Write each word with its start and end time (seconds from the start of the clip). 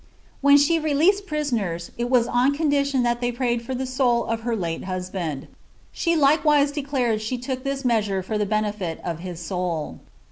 When 0.41 0.57
she 0.57 0.79
released 0.79 1.27
prisoners, 1.27 1.91
it 1.95 2.09
was 2.09 2.25
n 2.25 2.55
cooidition 2.57 3.03
that 3.03 3.21
they 3.21 3.31
prayed 3.31 3.61
for 3.61 3.75
the 3.75 3.85
soul 3.85 4.25
of 4.25 4.39
her 4.39 4.55
late 4.55 4.85
husband. 4.85 5.47
She 5.91 6.15
kewise 6.15 6.73
declared 6.73 7.21
she 7.21 7.37
took 7.37 7.63
this 7.63 7.85
measure 7.85 8.23
for 8.23 8.39
the 8.39 8.47
benefit 8.47 8.99
of 9.05 9.19
his 9.19 9.39
soul." 9.39 9.99